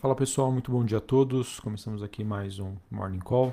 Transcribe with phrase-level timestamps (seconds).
[0.00, 1.60] Fala pessoal, muito bom dia a todos.
[1.60, 3.52] Começamos aqui mais um Morning Call.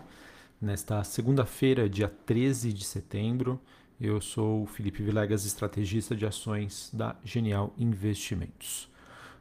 [0.62, 3.60] Nesta segunda-feira, dia 13 de setembro,
[4.00, 8.90] eu sou o Felipe Vilegas, estrategista de ações da Genial Investimentos.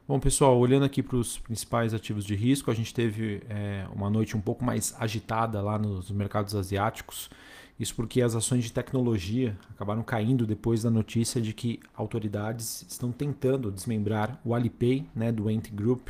[0.05, 4.09] Bom, pessoal, olhando aqui para os principais ativos de risco, a gente teve é, uma
[4.09, 7.29] noite um pouco mais agitada lá nos mercados asiáticos.
[7.79, 13.13] Isso porque as ações de tecnologia acabaram caindo depois da notícia de que autoridades estão
[13.13, 16.09] tentando desmembrar o Alipay, né, do Ant Group,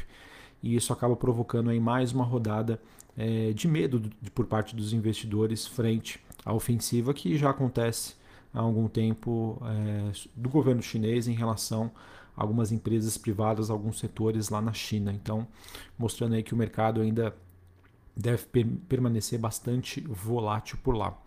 [0.61, 2.79] e isso acaba provocando aí mais uma rodada
[3.17, 8.15] é, de medo de, por parte dos investidores frente à ofensiva que já acontece
[8.53, 11.91] há algum tempo é, do governo chinês em relação
[12.35, 15.11] a algumas empresas privadas, alguns setores lá na China.
[15.11, 15.47] Então,
[15.97, 17.35] mostrando aí que o mercado ainda
[18.15, 21.17] deve per permanecer bastante volátil por lá.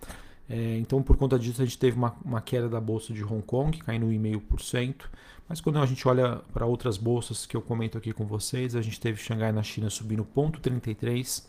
[0.51, 3.41] É, então, por conta disso, a gente teve uma, uma queda da bolsa de Hong
[3.41, 5.05] Kong, caindo 1,5%.
[5.49, 8.83] Mas quando a gente olha para outras bolsas que eu comento aqui com vocês, a
[8.83, 11.45] gente teve Xangai na China subindo 0,33%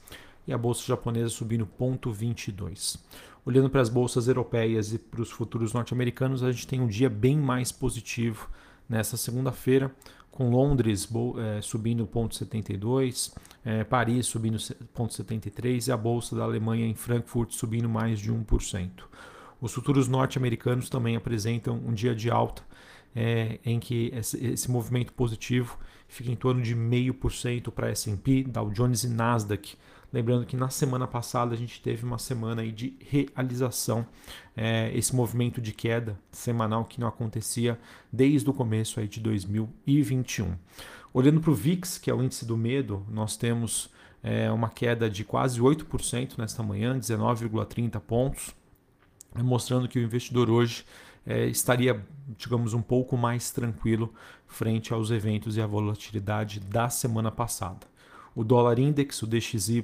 [0.47, 2.99] e a bolsa japonesa subindo 0,22%.
[3.43, 7.09] Olhando para as bolsas europeias e para os futuros norte-americanos, a gente tem um dia
[7.09, 8.49] bem mais positivo
[8.87, 9.91] nessa segunda-feira,
[10.31, 16.95] com Londres é, subindo 0,72, é, Paris subindo 0,73 e a Bolsa da Alemanha em
[16.95, 18.89] Frankfurt subindo mais de 1%.
[19.59, 22.63] Os futuros norte-americanos também apresentam um dia de alta,
[23.15, 28.71] é, em que esse, esse, movimento positivo fica em torno de 0,5% para S&P, Dow
[28.71, 29.77] Jones e Nasdaq,
[30.13, 34.05] Lembrando que na semana passada a gente teve uma semana aí de realização,
[34.55, 37.79] é, esse movimento de queda semanal que não acontecia
[38.11, 40.55] desde o começo aí de 2021.
[41.13, 43.89] Olhando para o VIX, que é o índice do medo, nós temos
[44.21, 48.55] é, uma queda de quase 8% nesta manhã, 19,30 pontos,
[49.35, 50.85] mostrando que o investidor hoje
[51.25, 52.05] é, estaria,
[52.37, 54.13] digamos, um pouco mais tranquilo
[54.47, 57.90] frente aos eventos e à volatilidade da semana passada.
[58.35, 59.83] O dólar index, o DXY,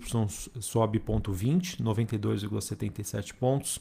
[0.59, 3.79] sobe 0,20, 92,77 pontos.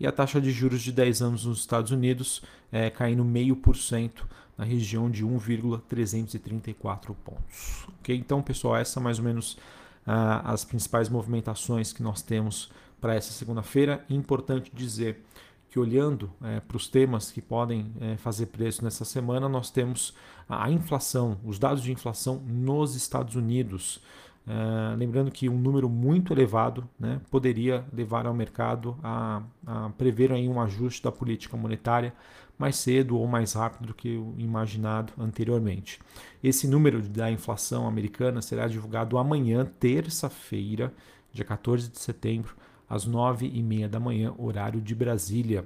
[0.00, 4.24] E a taxa de juros de 10 anos nos Estados Unidos é, caindo 0,5%
[4.56, 7.86] na região de 1,334 pontos.
[8.00, 8.16] Okay?
[8.16, 9.58] Então, pessoal, essa é mais ou menos
[10.06, 14.04] ah, as principais movimentações que nós temos para essa segunda-feira.
[14.08, 15.22] Importante dizer
[15.76, 20.14] que olhando é, para os temas que podem é, fazer preço nessa semana, nós temos
[20.48, 24.00] a inflação, os dados de inflação nos Estados Unidos.
[24.46, 30.32] É, lembrando que um número muito elevado né, poderia levar ao mercado a, a prever
[30.32, 32.14] aí um ajuste da política monetária
[32.58, 36.00] mais cedo ou mais rápido do que o imaginado anteriormente.
[36.42, 40.94] Esse número da inflação americana será divulgado amanhã, terça-feira,
[41.34, 42.54] dia 14 de setembro,
[42.88, 45.64] às nove e meia da manhã, horário de Brasília.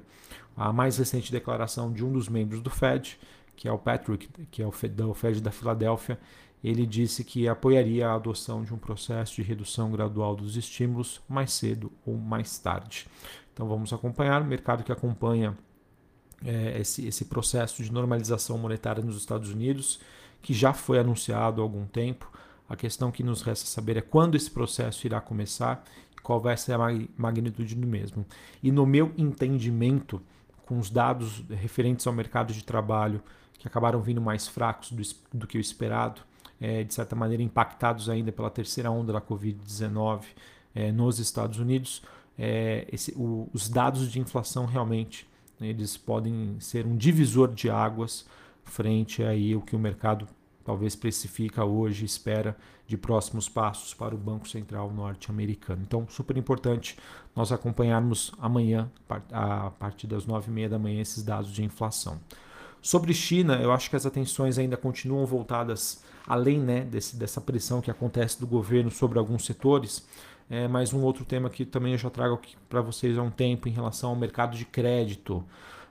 [0.56, 3.18] A mais recente declaração de um dos membros do Fed,
[3.56, 6.18] que é o Patrick, que é o Fed, o Fed da Filadélfia,
[6.62, 11.52] ele disse que apoiaria a adoção de um processo de redução gradual dos estímulos mais
[11.52, 13.06] cedo ou mais tarde.
[13.52, 15.56] Então vamos acompanhar o mercado que acompanha
[16.44, 20.00] é, esse, esse processo de normalização monetária nos Estados Unidos,
[20.42, 22.30] que já foi anunciado há algum tempo.
[22.70, 25.84] A questão que nos resta saber é quando esse processo irá começar
[26.22, 26.78] qual vai ser a
[27.16, 28.24] magnitude do mesmo.
[28.62, 30.22] E no meu entendimento,
[30.64, 33.20] com os dados referentes ao mercado de trabalho
[33.58, 35.02] que acabaram vindo mais fracos do,
[35.36, 36.22] do que o esperado,
[36.60, 40.22] é, de certa maneira impactados ainda pela terceira onda da Covid-19
[40.72, 42.02] é, nos Estados Unidos,
[42.38, 45.28] é, esse, o, os dados de inflação realmente
[45.60, 48.24] eles podem ser um divisor de águas
[48.64, 50.26] frente aí o que o mercado
[50.64, 52.56] talvez precifica hoje, espera
[52.86, 55.82] de próximos passos para o Banco Central norte-americano.
[55.86, 56.96] Então, super importante
[57.34, 58.90] nós acompanharmos amanhã,
[59.32, 62.18] a partir das nove e meia da manhã, esses dados de inflação.
[62.82, 67.80] Sobre China, eu acho que as atenções ainda continuam voltadas além né, desse, dessa pressão
[67.80, 70.06] que acontece do governo sobre alguns setores.
[70.48, 73.68] É, mas um outro tema que também eu já trago para vocês há um tempo
[73.68, 75.44] em relação ao mercado de crédito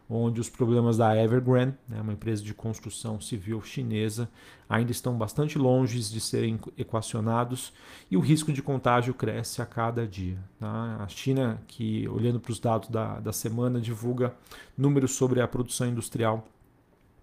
[0.09, 4.27] onde os problemas da Evergrande, né, uma empresa de construção civil chinesa,
[4.67, 7.71] ainda estão bastante longe de serem equacionados
[8.09, 10.39] e o risco de contágio cresce a cada dia.
[10.59, 10.97] Tá?
[10.99, 14.33] A China, que olhando para os dados da, da semana, divulga
[14.75, 16.47] números sobre a produção industrial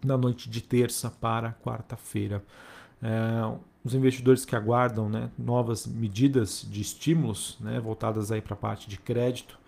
[0.04, 2.44] na noite de terça para quarta-feira.
[3.02, 8.88] É, os investidores que aguardam né, novas medidas de estímulos né, voltadas para a parte
[8.88, 9.58] de crédito,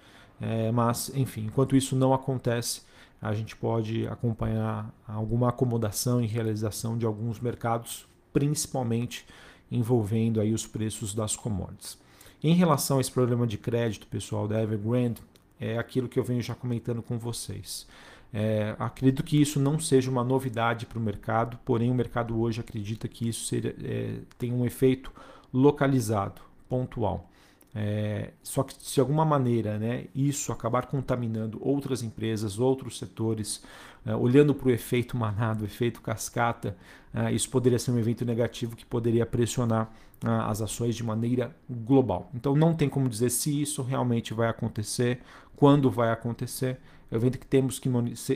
[0.40, 2.82] é, mas enfim, enquanto isso não acontece,
[3.20, 9.26] a gente pode acompanhar alguma acomodação e realização de alguns mercados, principalmente
[9.70, 11.99] envolvendo aí os preços das commodities.
[12.43, 15.20] Em relação a esse problema de crédito, pessoal, da Evergrande,
[15.59, 17.87] é aquilo que eu venho já comentando com vocês.
[18.32, 22.61] É, acredito que isso não seja uma novidade para o mercado, porém o mercado hoje
[22.61, 25.11] acredita que isso seria, é, tem um efeito
[25.53, 27.29] localizado, pontual.
[27.75, 33.62] É, só que se de alguma maneira né, isso acabar contaminando outras empresas, outros setores,
[34.06, 36.76] é, olhando para o efeito manado, efeito cascata,
[37.15, 39.93] é, isso poderia ser um evento negativo que poderia pressionar
[40.25, 42.31] é, as ações de maneira global.
[42.35, 45.20] Então não tem como dizer se isso realmente vai acontecer,
[45.55, 46.79] quando vai acontecer.
[47.11, 47.91] É um evento que temos que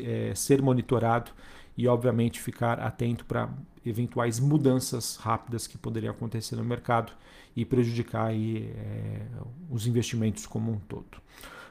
[0.04, 1.30] é, ser monitorado
[1.76, 3.48] e, obviamente, ficar atento para
[3.84, 7.12] eventuais mudanças rápidas que poderiam acontecer no mercado
[7.56, 9.26] e prejudicar aí, é,
[9.70, 11.20] os investimentos como um todo.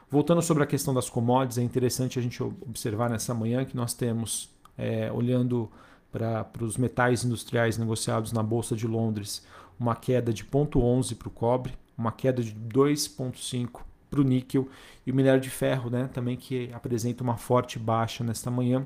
[0.09, 3.93] Voltando sobre a questão das commodities, é interessante a gente observar nessa manhã que nós
[3.93, 5.71] temos, é, olhando
[6.11, 9.45] para os metais industriais negociados na Bolsa de Londres,
[9.79, 14.67] uma queda de 0,11 para o cobre, uma queda de 2,5 para o níquel
[15.07, 18.85] e o minério de ferro, né, também que apresenta uma forte baixa nesta manhã.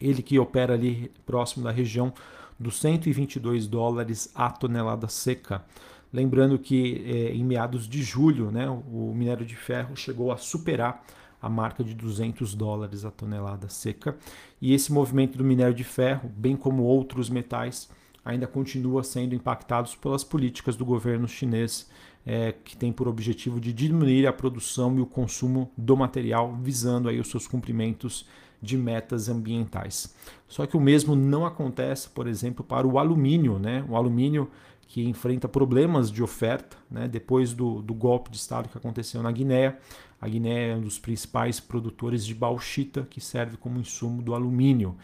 [0.00, 2.12] Ele que opera ali próximo da região
[2.58, 5.64] dos 122 dólares a tonelada seca.
[6.12, 11.04] Lembrando que é, em meados de julho, né, o minério de ferro chegou a superar
[11.40, 14.16] a marca de 200 dólares a tonelada seca.
[14.60, 17.88] E esse movimento do minério de ferro, bem como outros metais,
[18.24, 21.88] ainda continua sendo impactados pelas políticas do governo chinês,
[22.24, 27.08] é, que tem por objetivo de diminuir a produção e o consumo do material, visando
[27.08, 28.26] aí os seus cumprimentos
[28.60, 30.14] de metas ambientais.
[30.48, 33.84] Só que o mesmo não acontece, por exemplo, para o alumínio, né?
[33.88, 34.50] O alumínio
[34.88, 37.08] que enfrenta problemas de oferta, né?
[37.08, 39.76] Depois do, do golpe de Estado que aconteceu na Guiné,
[40.20, 44.96] a Guiné é um dos principais produtores de bauxita, que serve como insumo do alumínio.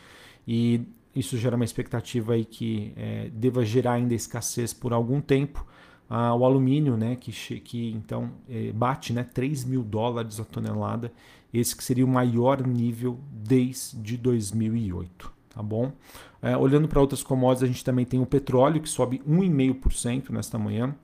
[0.46, 0.81] E
[1.14, 5.66] isso gera uma expectativa aí que é, deva gerar ainda escassez por algum tempo.
[6.08, 11.12] Ah, o alumínio, né, que, que então é, bate né, 3 mil dólares a tonelada,
[11.52, 15.32] esse que seria o maior nível desde 2008.
[15.50, 15.93] Tá bom?
[16.40, 20.58] É, olhando para outras commodities, a gente também tem o petróleo, que sobe 1,5% nesta
[20.58, 20.94] manhã.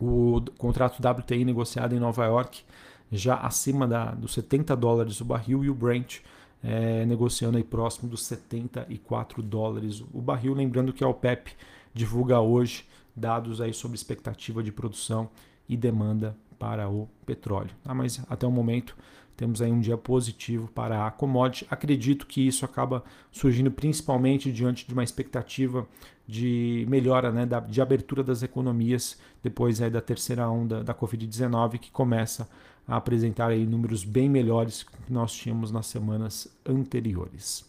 [0.00, 2.62] O contrato WTI negociado em Nova York
[3.10, 6.20] já acima da, dos 70 dólares o barril e o Brent
[6.62, 10.54] é, negociando aí próximo dos 74 dólares o barril.
[10.54, 11.52] Lembrando que a OPEP
[11.92, 15.28] divulga hoje dados aí sobre expectativa de produção
[15.68, 17.70] e demanda para o petróleo.
[17.84, 18.96] Ah, mas até o momento
[19.36, 21.66] temos aí um dia positivo para a commodity.
[21.70, 23.02] Acredito que isso acaba
[23.32, 25.86] surgindo principalmente diante de uma expectativa
[26.26, 31.78] de melhora, né, da, de abertura das economias depois aí da terceira onda da Covid-19
[31.78, 32.48] que começa
[32.86, 37.68] a apresentar aí números bem melhores que nós tínhamos nas semanas anteriores.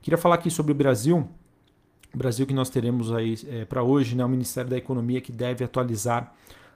[0.00, 1.28] Queria falar aqui sobre o Brasil.
[2.14, 5.32] O Brasil que nós teremos aí é, para hoje, né, o Ministério da Economia que
[5.32, 6.34] deve atualizar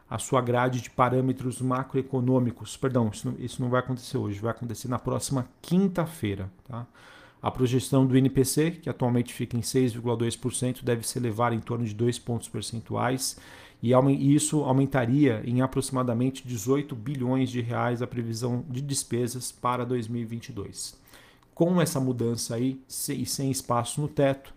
[0.08, 2.76] a sua grade de parâmetros macroeconômicos.
[2.76, 6.50] Perdão, isso não, isso não vai acontecer hoje, vai acontecer na próxima quinta-feira.
[6.68, 6.86] Tá?
[7.42, 11.94] A projeção do INPC, que atualmente fica em 6,2%, deve se elevar em torno de
[11.94, 13.36] 2 pontos percentuais
[13.82, 13.92] e
[14.34, 20.98] isso aumentaria em aproximadamente 18 bilhões de reais a previsão de despesas para 2022.
[21.54, 24.54] Com essa mudança aí e sem espaço no teto,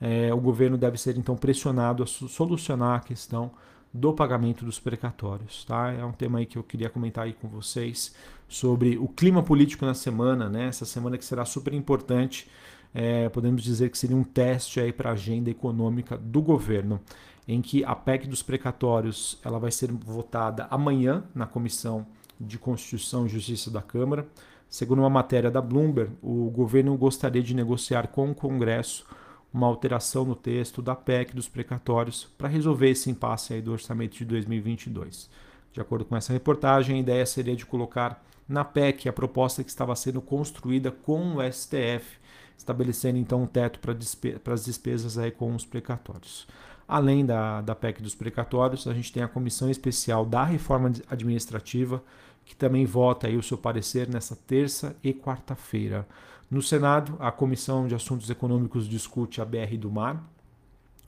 [0.00, 3.50] é, o governo deve ser então pressionado a solucionar a questão
[3.92, 5.64] do pagamento dos precatórios.
[5.64, 5.92] Tá?
[5.92, 8.14] É um tema aí que eu queria comentar aí com vocês
[8.48, 10.66] sobre o clima político na semana, né?
[10.66, 12.48] essa semana que será super importante.
[12.94, 17.00] É, podemos dizer que seria um teste aí para a agenda econômica do governo
[17.46, 22.06] em que a PEC dos precatórios ela vai ser votada amanhã na Comissão
[22.38, 24.26] de Constituição e Justiça da Câmara.
[24.68, 29.06] Segundo uma matéria da Bloomberg, o governo gostaria de negociar com o Congresso
[29.52, 34.16] uma alteração no texto da PEC dos precatórios para resolver esse impasse aí do orçamento
[34.16, 35.28] de 2022.
[35.72, 39.70] De acordo com essa reportagem, a ideia seria de colocar na PEC a proposta que
[39.70, 42.18] estava sendo construída com o STF,
[42.56, 46.46] estabelecendo então um teto para despe as despesas aí com os precatórios.
[46.86, 52.02] Além da, da PEC dos precatórios, a gente tem a Comissão Especial da Reforma Administrativa,
[52.44, 56.08] que também vota aí o seu parecer nessa terça e quarta-feira.
[56.50, 60.22] No Senado, a Comissão de Assuntos Econômicos discute a BR do Mar,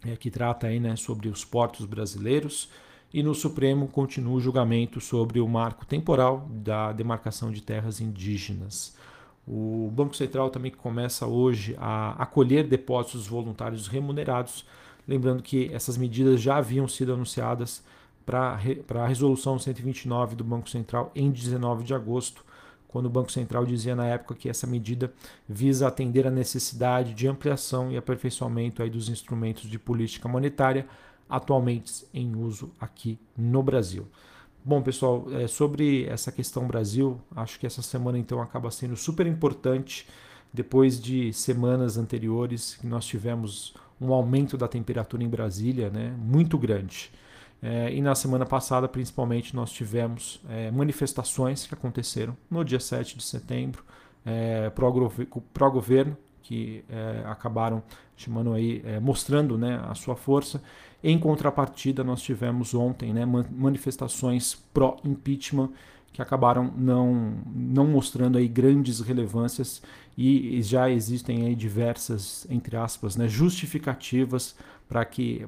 [0.05, 2.71] é, que trata aí, né, sobre os portos brasileiros,
[3.13, 8.95] e no Supremo continua o julgamento sobre o marco temporal da demarcação de terras indígenas.
[9.47, 14.65] O Banco Central também começa hoje a acolher depósitos voluntários remunerados
[15.11, 17.83] Lembrando que essas medidas já haviam sido anunciadas
[18.25, 18.61] para
[18.95, 22.45] a resolução 129 do Banco Central em 19 de agosto,
[22.91, 25.13] quando o Banco Central dizia na época que essa medida
[25.49, 30.87] visa atender a necessidade de ampliação e aperfeiçoamento aí dos instrumentos de política monetária
[31.29, 34.09] atualmente em uso aqui no Brasil.
[34.65, 39.27] Bom, pessoal, é, sobre essa questão Brasil, acho que essa semana então acaba sendo super
[39.27, 40.07] importante
[40.53, 46.59] depois de semanas anteriores que nós tivemos um aumento da temperatura em Brasília né, muito
[46.59, 47.13] grande.
[47.63, 53.17] É, e na semana passada, principalmente, nós tivemos é, manifestações que aconteceram no dia 7
[53.17, 53.85] de setembro
[54.25, 57.83] é, pró-governo, que é, acabaram
[58.17, 60.63] chamando aí, é, mostrando né, a sua força.
[61.03, 65.71] Em contrapartida, nós tivemos ontem né, manifestações pró-impeachment
[66.13, 69.81] que acabaram não, não mostrando aí grandes relevâncias
[70.19, 74.57] e já existem aí diversas, entre aspas, né, justificativas
[74.91, 75.47] para que,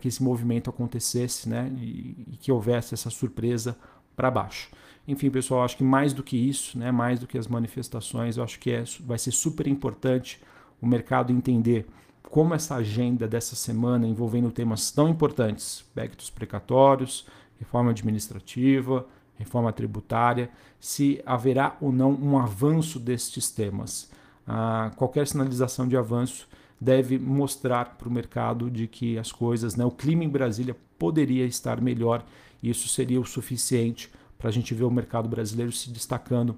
[0.00, 3.76] que esse movimento acontecesse né, e, e que houvesse essa surpresa
[4.14, 4.70] para baixo.
[5.06, 8.44] Enfim, pessoal, acho que mais do que isso, né, mais do que as manifestações, eu
[8.44, 10.40] acho que é, vai ser super importante
[10.80, 11.86] o mercado entender
[12.22, 17.26] como essa agenda dessa semana envolvendo temas tão importantes, aspectos precatórios,
[17.58, 19.04] reforma administrativa,
[19.36, 20.48] reforma tributária,
[20.78, 24.08] se haverá ou não um avanço destes temas.
[24.46, 26.48] Ah, qualquer sinalização de avanço
[26.80, 31.46] deve mostrar para o mercado de que as coisas, né, o clima em Brasília poderia
[31.46, 32.24] estar melhor
[32.62, 36.56] e isso seria o suficiente para a gente ver o mercado brasileiro se destacando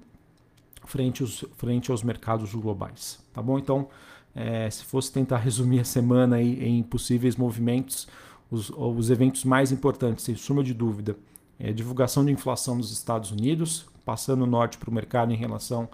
[0.85, 3.19] frente aos, frente aos mercados globais.
[3.33, 3.59] Tá bom?
[3.59, 3.87] Então,
[4.33, 8.07] é, se fosse tentar resumir a semana em possíveis movimentos,
[8.49, 11.15] os, os eventos mais importantes, sem suma de dúvida,
[11.59, 15.89] é divulgação de inflação nos Estados Unidos, passando o norte para o mercado em relação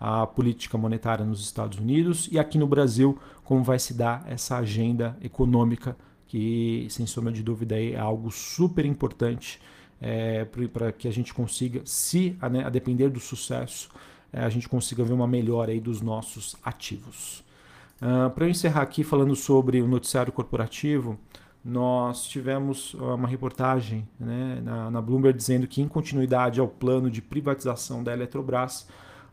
[0.00, 4.56] à política monetária nos Estados Unidos e aqui no Brasil, como vai se dar essa
[4.56, 9.60] agenda econômica que, sem sombra de dúvida, é algo super importante
[10.00, 13.88] é, para que a gente consiga, se a, né, a depender do sucesso,
[14.32, 17.42] é, a gente consiga ver uma melhora aí dos nossos ativos.
[18.00, 21.18] Uh, para eu encerrar aqui falando sobre o noticiário corporativo,
[21.64, 27.20] nós tivemos uma reportagem né, na, na, Bloomberg dizendo que, em continuidade ao plano de
[27.20, 28.86] privatização da Eletrobras,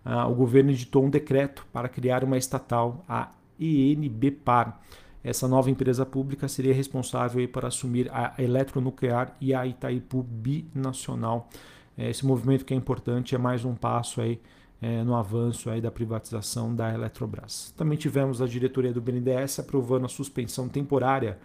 [0.05, 4.79] uh, o governo editou um decreto para criar uma estatal, a ENBPAR,
[5.25, 11.49] essa nova empresa pública seria responsável para assumir a Eletronuclear e a Itaipu Binacional.
[11.97, 14.39] É, esse movimento que é importante é mais um passo aí
[14.79, 17.73] é, no avanço aí da privatização da Eletrobras.
[17.75, 21.39] Também tivemos a diretoria do BNDES aprovando a suspensão temporária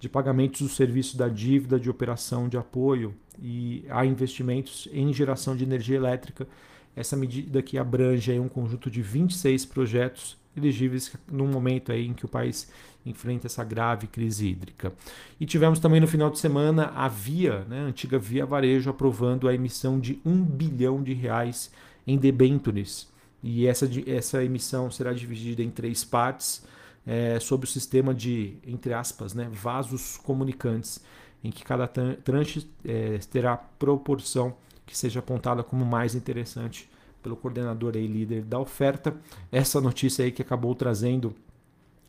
[0.00, 5.54] de pagamentos do serviço da dívida de operação de apoio e a investimentos em geração
[5.54, 6.48] de energia elétrica.
[6.96, 12.24] Essa medida que abrange um conjunto de 26 projetos elegíveis no momento aí em que
[12.24, 12.68] o país
[13.04, 14.92] enfrenta essa grave crise hídrica.
[15.38, 19.46] E tivemos também no final de semana a Via, né, a antiga Via Varejo, aprovando
[19.46, 21.70] a emissão de um bilhão de reais
[22.06, 23.08] em debêntures.
[23.42, 26.64] E essa, essa emissão será dividida em três partes,
[27.06, 31.00] é, sob o sistema de, entre aspas, né, vasos comunicantes,
[31.44, 36.88] em que cada tranche é, terá proporção que seja apontada como mais interessante
[37.22, 39.16] pelo coordenador e líder da oferta.
[39.50, 41.34] Essa notícia aí que acabou trazendo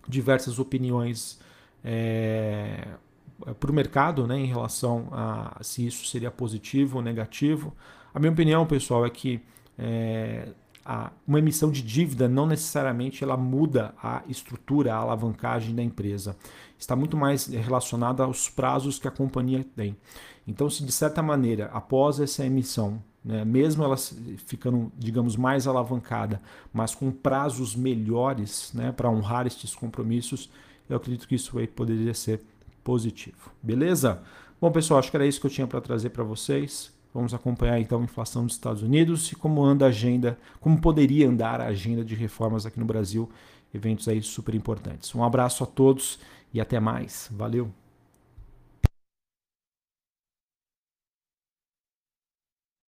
[0.07, 1.39] diversas opiniões
[1.84, 2.88] é,
[3.60, 7.74] para o mercado né, em relação a se isso seria positivo ou negativo.
[8.13, 9.41] A minha opinião, pessoal, é que
[9.77, 10.50] é,
[10.86, 16.38] a, uma emissão de dívida não necessariamente ela muda a estrutura, a alavancagem da empresa.
[16.79, 19.98] Está muito mais relacionada aos prazos que a companhia tem.
[20.47, 26.41] Então, se de certa maneira, após essa emissão, né, mesmo ela ficando, digamos, mais alavancada,
[26.73, 30.49] mas com prazos melhores né, para honrar estes compromissos,
[30.89, 32.41] eu acredito que isso aí poderia ser
[32.83, 33.51] positivo.
[33.61, 34.23] Beleza?
[34.61, 36.95] Bom, pessoal, acho que era isso que eu tinha para trazer para vocês.
[37.13, 41.27] Vamos acompanhar então a inflação dos Estados Unidos e como anda a agenda, como poderia
[41.27, 43.29] andar a agenda de reformas aqui no Brasil,
[43.73, 45.13] eventos aí super importantes.
[45.13, 46.19] Um abraço a todos
[46.53, 47.29] e até mais.
[47.31, 47.87] Valeu!